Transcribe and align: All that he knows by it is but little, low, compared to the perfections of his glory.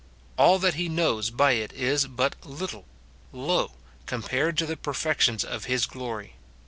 All 0.35 0.57
that 0.57 0.73
he 0.73 0.89
knows 0.89 1.29
by 1.29 1.51
it 1.51 1.71
is 1.73 2.07
but 2.07 2.35
little, 2.43 2.85
low, 3.31 3.73
compared 4.07 4.57
to 4.57 4.65
the 4.65 4.75
perfections 4.75 5.43
of 5.43 5.65
his 5.65 5.85
glory. 5.85 6.37